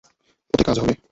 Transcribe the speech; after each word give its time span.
ওতে 0.53 0.63
কাজ 0.63 0.77
হবে। 0.79 0.93